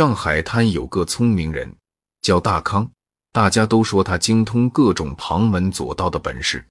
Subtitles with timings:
[0.00, 1.76] 上海滩有个聪明人
[2.22, 2.90] 叫大康，
[3.32, 6.64] 大家都说他精通各种旁门左道的本事。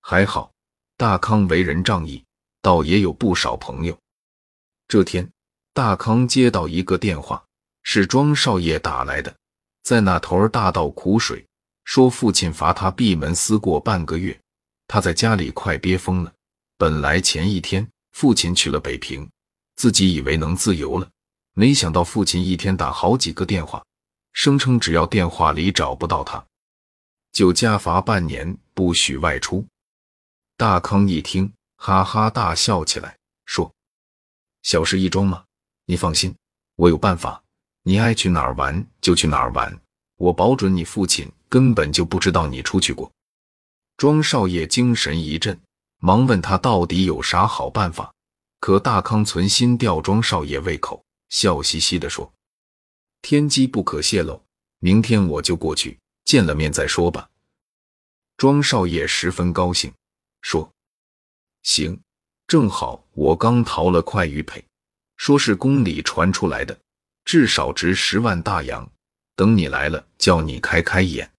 [0.00, 0.50] 还好，
[0.96, 2.24] 大康为人仗义，
[2.60, 3.96] 倒也有不少朋友。
[4.88, 5.30] 这天，
[5.72, 7.40] 大康接到一个电话，
[7.84, 9.32] 是庄少爷打来的，
[9.84, 11.46] 在那头儿大倒苦水，
[11.84, 14.36] 说父亲罚他闭门思过半个月，
[14.88, 16.32] 他在家里快憋疯了。
[16.76, 19.30] 本来前一天父亲去了北平，
[19.76, 21.08] 自己以为能自由了。
[21.54, 23.84] 没想到父亲一天打好几个电话，
[24.32, 26.42] 声称只要电话里找不到他，
[27.32, 29.66] 就加罚半年，不许外出。
[30.56, 33.70] 大康一听，哈哈大笑起来，说
[34.62, 35.44] ：“小事一桩嘛，
[35.84, 36.34] 你放心，
[36.76, 37.42] 我有办法。
[37.82, 39.76] 你爱去哪儿玩就去哪儿玩，
[40.16, 43.10] 我保准你父亲根本就不知道你出去过。”
[43.98, 45.60] 庄少爷精神一振，
[45.98, 48.10] 忙问他到底有啥好办法。
[48.60, 51.01] 可大康存心吊庄少爷胃口。
[51.32, 52.30] 笑嘻嘻地说
[53.22, 54.44] ：“天机不可泄露，
[54.80, 57.30] 明天我就过去见了面再说吧。”
[58.36, 59.90] 庄少爷十分高兴，
[60.42, 60.70] 说
[61.64, 61.98] ：“行，
[62.46, 64.62] 正好我刚淘了块玉佩，
[65.16, 66.78] 说是宫里传出来的，
[67.24, 68.86] 至少值十万大洋。
[69.34, 71.32] 等你来了，叫你开开眼。”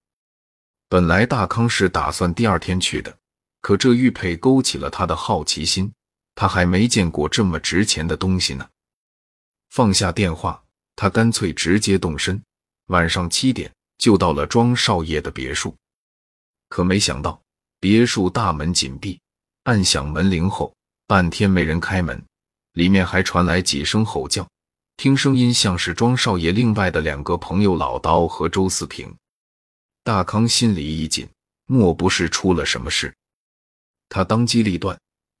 [0.90, 3.16] 本来大康是打算第二天去的，
[3.60, 5.92] 可这玉佩勾起了他的好奇心，
[6.34, 8.68] 他还没见过这么值钱的东西呢。
[9.74, 10.62] 放下电话，
[10.94, 12.40] 他干脆直接动身。
[12.86, 15.74] 晚上七点就到了庄少爷的别墅，
[16.68, 17.42] 可没想到
[17.80, 19.20] 别墅大门紧闭，
[19.64, 20.72] 按响门铃后，
[21.08, 22.24] 半天没人开门，
[22.74, 24.48] 里面还传来几声吼叫，
[24.96, 29.12] 听声音像是庄少爷另外的两个朋友老刀和周四平。
[30.04, 31.28] 大康心里一紧，
[31.66, 33.12] 莫不是出了什么事？
[34.08, 34.96] 他当机立断，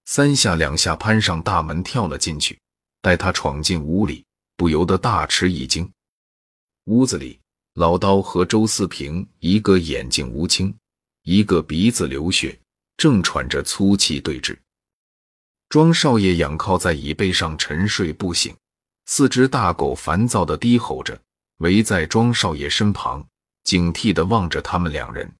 [0.06, 2.58] 三下两下攀上大门跳了进去。
[3.00, 4.23] 待他闯进屋里，
[4.56, 5.90] 不由得大吃一惊。
[6.84, 7.38] 屋子里，
[7.74, 10.74] 老刀和周四平，一个眼睛乌青，
[11.22, 12.58] 一个鼻子流血，
[12.96, 14.56] 正喘着粗气对峙。
[15.68, 18.54] 庄少爷仰靠在椅背上沉睡不醒，
[19.06, 21.20] 四只大狗烦躁的低吼着，
[21.58, 23.26] 围在庄少爷身旁，
[23.64, 25.32] 警惕的望着他们两人。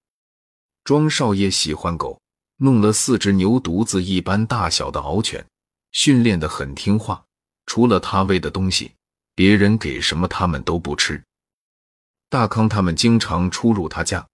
[0.82, 2.20] 庄少爷喜欢狗，
[2.56, 5.44] 弄了四只牛犊子一般大小的獒犬，
[5.92, 7.24] 训练的很听话。
[7.66, 8.92] 除了他喂的东西，
[9.34, 11.22] 别人给什么他们都不吃。
[12.28, 14.26] 大康他们经常出入他家，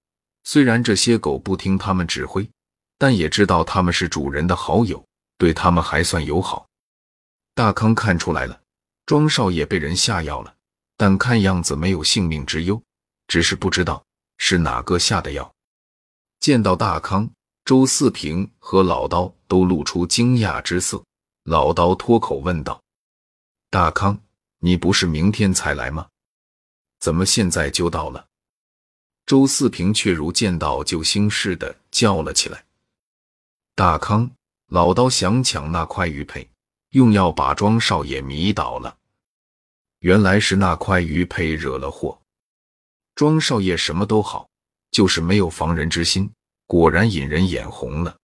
[0.44, 2.49] 虽然这些狗不听他们指挥，
[2.97, 5.05] 但也知道他们是主人的好友，
[5.37, 6.66] 对他们还算友好。
[7.55, 8.61] 大康看出来了，
[9.06, 10.55] 庄少爷被人下药了，
[10.97, 12.81] 但看样子没有性命之忧，
[13.27, 14.03] 只是不知道
[14.38, 15.53] 是哪个下的药。
[16.38, 17.28] 见到大康，
[17.67, 21.03] 周四平和老刀都露出惊讶之色。
[21.44, 22.81] 老刀脱口问道。
[23.69, 24.19] 大康，
[24.60, 26.06] 你不是明天才来吗？
[26.98, 28.26] 怎么现在就到了？
[29.25, 32.65] 周四平却如见到救星似的叫了起来。
[33.75, 34.31] 大康，
[34.66, 36.47] 老刀想抢那块玉佩，
[36.91, 38.97] 用药把庄少爷迷倒了。
[40.00, 42.20] 原来是那块玉佩惹了祸。
[43.15, 44.49] 庄少爷什么都好，
[44.91, 46.31] 就是没有防人之心，
[46.66, 48.15] 果然引人眼红了。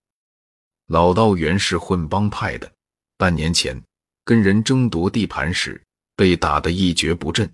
[0.89, 2.71] 老刀原是混帮派的，
[3.17, 3.83] 半年前。
[4.25, 5.81] 跟人争夺地盘时
[6.17, 7.49] 被打得一蹶不振，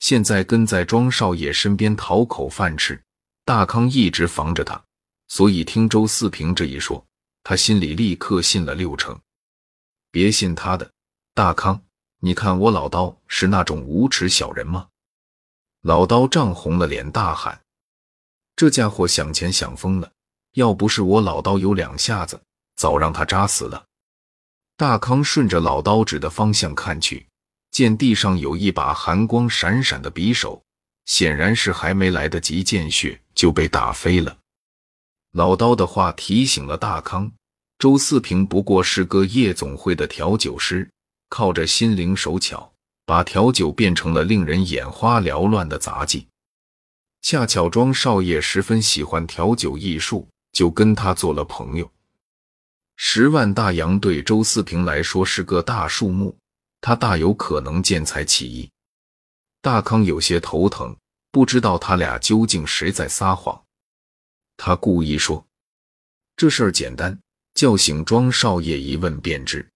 [0.00, 3.00] 现在跟在庄少爷身边讨口饭吃。
[3.44, 4.82] 大康一直防着他，
[5.28, 7.04] 所以听周四平这一说，
[7.44, 9.16] 他心里立刻信了六成。
[10.10, 10.90] 别信他的，
[11.34, 11.80] 大康，
[12.20, 14.88] 你看我老刀是那种无耻小人吗？
[15.82, 17.60] 老刀涨红了脸，大喊
[18.56, 20.10] ：“这家伙想钱想疯了！
[20.54, 22.40] 要不是我老刀有两下子，
[22.76, 23.84] 早让他扎死了。”
[24.76, 27.24] 大康顺着老刀指的方向看去，
[27.76, 30.62] 见地上有一把寒光闪闪的匕首，
[31.04, 34.38] 显然是还没来得及见血就被打飞了。
[35.32, 37.30] 老刀的话提醒了大康，
[37.78, 40.90] 周四平不过是个夜总会的调酒师，
[41.28, 42.72] 靠着心灵手巧，
[43.04, 46.26] 把调酒变成了令人眼花缭乱的杂技。
[47.20, 51.92] 恰巧庄少爷十分喜欢调酒艺术，就跟他做了朋友。
[52.96, 56.34] 十万大洋对周四平来说是个大数目，
[56.86, 58.70] 他大有可能见财起意。
[59.60, 60.96] 大康有些头疼，
[61.32, 63.60] 不知道他俩究竟谁在撒谎。
[64.56, 65.44] 他故意说
[66.38, 67.18] ：“这事儿简单，
[67.54, 69.68] 叫醒庄少爷一问便知。”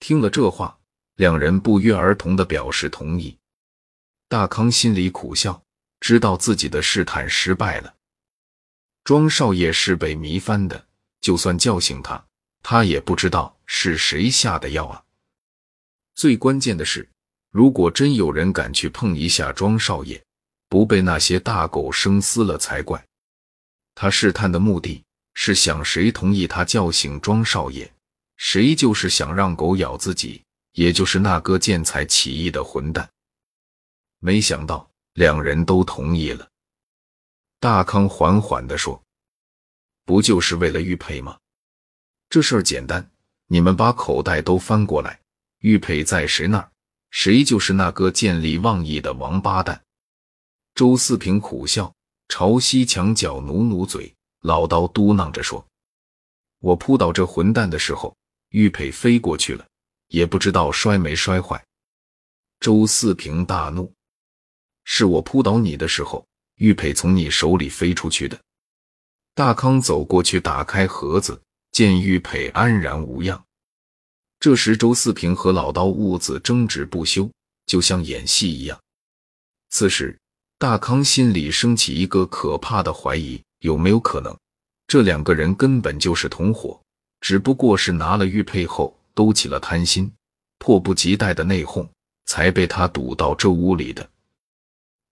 [0.00, 0.78] 听了这话，
[1.16, 3.36] 两人不约而同的表示同意。
[4.26, 5.62] 大康心里苦笑，
[6.00, 7.94] 知道自己的试探失败了。
[9.04, 10.86] 庄少爷是被迷翻的。
[11.20, 12.26] 就算叫醒他，
[12.62, 15.04] 他也不知道是谁下的药啊！
[16.14, 17.08] 最关键的是，
[17.50, 20.22] 如果真有人敢去碰一下庄少爷，
[20.68, 23.04] 不被那些大狗生撕了才怪。
[23.94, 27.90] 他试探的目的是想谁同意他叫醒庄少爷，
[28.36, 33.08] 谁就是想让狗咬自己，也就是那个见财起意的混蛋。
[34.18, 36.48] 没想到两人都同意了。
[37.60, 39.02] 大康缓缓地说
[40.04, 41.38] ：“不就是为了玉佩吗？
[42.28, 43.10] 这事儿简单，
[43.46, 45.20] 你们把口袋都翻过来，
[45.64, 46.70] 玉佩在谁那儿，
[47.10, 49.82] 谁就是那个见利忘义的王八蛋。”
[50.76, 51.90] 周四平苦笑，
[52.28, 55.66] 朝西墙角努努嘴，老刀嘟囔着说
[56.60, 58.14] ：“我扑倒这混蛋的时候，
[58.50, 59.66] 玉佩飞过去了，
[60.08, 61.64] 也不知道摔没摔坏。”
[62.60, 63.90] 周四平大怒
[64.84, 66.26] ：“是我扑倒你的时候，
[66.56, 68.38] 玉佩从你手里飞出去的。”
[69.34, 71.40] 大康走过去打开盒子，
[71.72, 73.42] 见玉佩安然无恙。
[74.44, 77.30] 这时，周四平和老刀兀子争执不休，
[77.64, 78.78] 就像演戏一样。
[79.70, 80.14] 此时。
[80.58, 84.36] 大康心里升起一个可怕的怀疑：有没有可能，
[84.86, 86.78] 这两个人根本就是同伙，
[87.22, 90.12] 只不过是拿了玉佩后都起了贪心，
[90.58, 91.88] 迫不及待的内讧，
[92.26, 94.06] 才被他堵到这屋里的。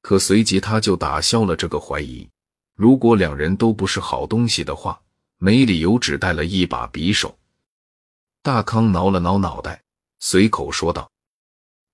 [0.03, 2.29] 可随即他就打消了这个怀疑。
[2.77, 5.01] 如果两人都不是好东西的话，
[5.39, 7.35] 没理由只带了一把匕首。
[8.43, 9.83] 大康挠了挠脑袋，
[10.19, 11.11] 随口说道：“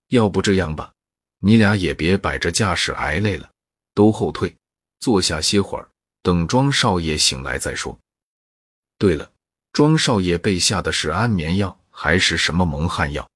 [0.08, 0.92] 要不这样吧。”
[1.40, 3.48] 你俩也别摆着架势挨累了，
[3.94, 4.52] 都后退，
[4.98, 5.88] 坐下歇会儿，
[6.20, 7.96] 等庄少爷醒来再说。
[8.98, 9.30] 对了，
[9.72, 13.30] 庄少爷被下的是安眠药还是什么蒙汗药？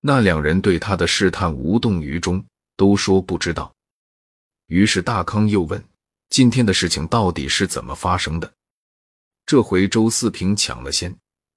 [0.00, 2.44] 那两人对他的试探无动于衷，
[2.76, 3.72] 都说不知道。
[4.66, 5.82] 于是大康又问
[6.28, 8.52] ：“今天的事情到底是怎么发生的？”
[9.46, 11.16] 这回周四平抢了先，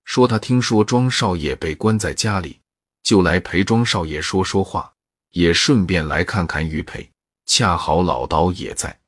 [0.10, 2.60] 说他听说庄少爷被关在家里，
[3.04, 4.92] 就来陪庄少爷说说话。
[5.34, 7.08] 也顺便来看看玉佩，
[7.46, 9.00] 恰好老刀也在。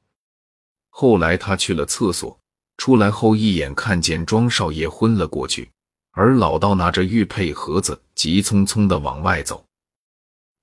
[0.92, 2.39] 后来他去了厕所，
[2.77, 5.68] 出来后一眼看见庄少爷昏了过去，
[6.12, 9.65] 而老刀拿着玉佩盒子，急匆匆的往外走。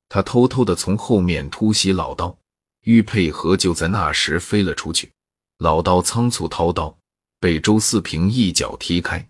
[0.08, 2.38] 他偷偷的从后面突袭老刀，
[2.82, 5.10] 玉佩盒就在那时飞了出去。
[5.58, 6.96] 老刀仓促掏刀，
[7.40, 9.28] 被周四平一脚踢开。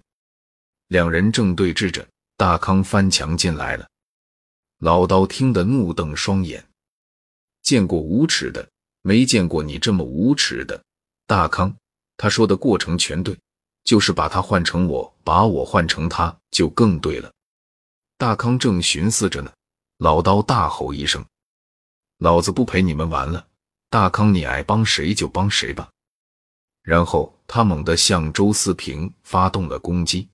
[0.88, 2.06] 两人正对峙着，
[2.36, 3.86] 大康翻墙进来了。
[4.78, 6.66] 老刀听得怒瞪双眼，
[7.62, 8.66] 见过无耻的，
[9.02, 10.82] 没见过你这么无耻的。
[11.26, 11.74] 大康，
[12.16, 13.38] 他说的过程全对，
[13.84, 17.30] 就是把他换成我，把我换成他，就更对了。
[18.16, 19.52] 大康正寻思着呢，
[19.98, 21.22] 老刀大吼一声
[22.18, 23.46] ：“老子不陪你们玩了！
[23.90, 25.90] 大康，你爱帮谁就帮谁吧！”
[26.82, 30.26] 然后他猛地向周四平发动了攻击。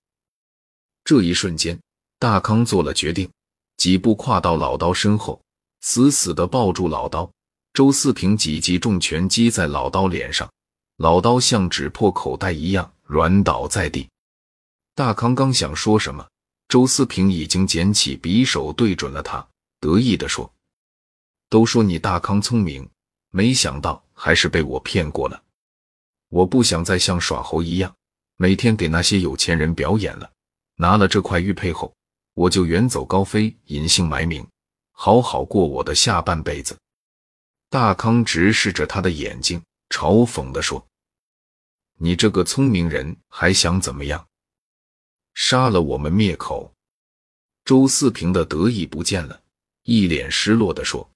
[1.05, 1.79] 这一瞬间，
[2.19, 3.31] 大康做了决定。
[3.77, 5.41] 几步跨到老刀身后，
[5.81, 7.31] 死死地抱住老刀。
[7.75, 10.51] 周四平几记重拳击在老刀脸上，
[10.97, 14.09] 老刀像纸破口袋一样软倒在地。
[14.95, 16.27] 大康刚想说什么，
[16.69, 19.45] 周四平已经捡起匕首对准了他，
[19.81, 20.51] 得意地说
[21.51, 22.89] ：“都说你大康聪明，
[23.31, 25.43] 没想到还是被我骗过了。
[26.29, 27.93] 我不想再像耍猴一样，
[28.37, 30.31] 每天给那些有钱人表演了。
[30.77, 31.95] 拿了这块玉佩后。”
[32.35, 34.45] 我就远走高飞，隐姓埋名，
[34.91, 36.77] 好好过我的下半辈子。
[37.71, 40.85] 大康直视着他的眼睛，嘲讽地说
[41.99, 44.27] ：“你这个聪明人还想怎么样？
[45.35, 46.75] 杀了我们灭口？”
[47.65, 49.41] 周四平的得意不见了，
[49.85, 51.09] 一脸失落地说：“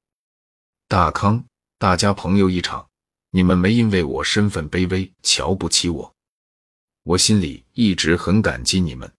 [0.87, 1.45] 大康，
[1.79, 2.89] 大家朋友一场，
[3.31, 6.15] 你们没因为我身份卑微瞧不起我，
[7.03, 9.13] 我心里一直很感激你们。”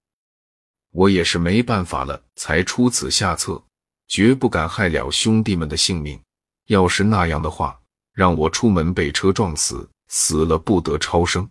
[0.92, 3.64] 我也是没办法了，才出此下策，
[4.08, 6.20] 绝不敢害了兄弟们的性命。
[6.66, 7.80] 要是那样的话，
[8.14, 11.50] 让我出门被车撞死，死了不得超生。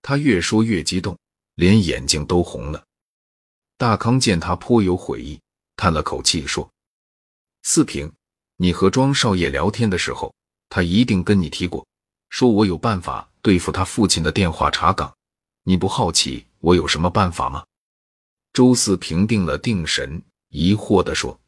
[0.00, 1.16] 他越说越激动，
[1.54, 2.82] 连眼睛都红了。
[3.76, 5.40] 大康见他颇有悔意，
[5.76, 6.68] 叹了口气说
[7.62, 8.12] ：“四平，
[8.56, 10.34] 你和庄少爷聊天的时候，
[10.68, 11.86] 他一定跟你提过，
[12.30, 15.12] 说我有办法对付他父亲的电话查岗。
[15.64, 17.64] 你不好奇我有什么办法吗？”
[18.52, 21.40] 周四平定了定神，疑惑地说：“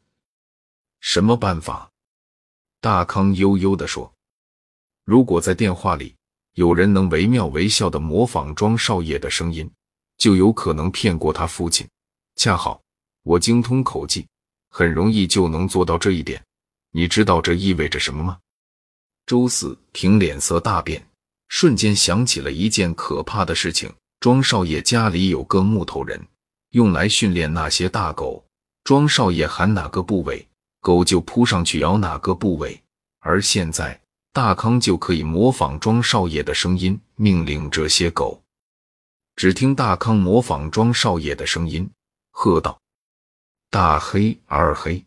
[1.01, 1.91] 什么办法？”
[2.81, 4.11] 大康悠悠地说
[5.05, 6.15] ：“如果在电话里
[6.53, 9.69] 有人能惟妙惟肖地模仿庄少爷的声音，
[10.17, 11.87] 就有可能骗过他父亲。
[12.37, 12.81] 恰好
[13.21, 14.27] 我精通口技，
[14.69, 16.43] 很容易就能做到这一点。
[16.89, 18.39] 你知道这意味着什么吗？”
[19.27, 21.07] 周四平脸色大变，
[21.49, 26.19] 瞬间想起了一件可怕的事情：庄少爷家里有个木头人。
[26.75, 28.45] 用来训练那些大狗，
[28.83, 30.45] 庄少爷喊哪个部位，
[30.81, 32.83] 狗就扑上去咬哪个部位，
[33.19, 33.97] 而现在
[34.33, 38.43] 大康就可以模仿庄少爷的声音命令这些狗。
[39.37, 41.89] 只听大康模仿庄少爷的声音，
[42.31, 42.77] 喝道
[43.71, 45.01] ：“大黑、二黑。”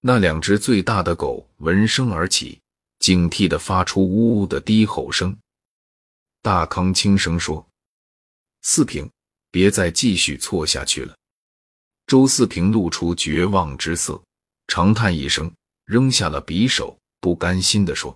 [0.00, 2.60] 那两只最大的狗闻声而起，
[2.98, 5.34] 警惕的发出呜呜的低吼声。
[6.42, 7.66] 大康轻声说
[8.60, 9.10] ：“四平，
[9.56, 11.16] 别再继续错下去了。”
[12.06, 14.22] 周四平露出绝望之色，
[14.66, 15.50] 长叹一声，
[15.86, 18.14] 扔下了匕首，不甘心的说：“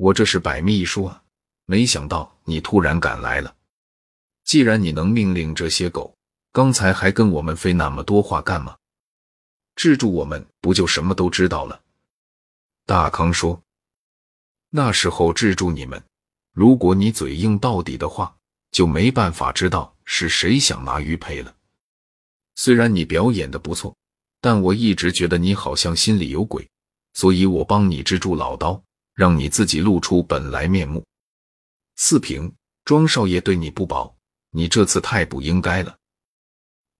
[0.00, 1.22] 我这是百密一疏啊，
[1.66, 3.54] 没想到你突然赶来了。”
[4.44, 6.16] 既然你能命令这些狗，
[6.52, 8.74] 刚才还跟我们费那么多话干嘛？
[9.76, 11.82] 制住我们不就什么都知道了？
[12.86, 13.62] 大康说
[14.72, 16.02] ：“那时候制住你们，
[16.54, 18.34] 如果你嘴硬到底的话，
[18.72, 21.54] 就没办法知道是谁想拿鱼赔了。
[22.56, 23.96] 虽然你表演的不错，
[24.40, 26.68] 但我一直觉得你好像心里有鬼，
[27.14, 28.82] 所以我帮你支住老刀，
[29.14, 31.06] 让你自己露出本来面目。
[31.94, 32.52] 四平，
[32.84, 34.12] 庄少爷对你不薄。”
[34.52, 35.96] 你这次太不应该了！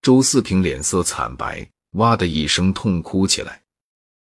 [0.01, 3.60] 周四平脸色惨白，哇的一声痛哭起来。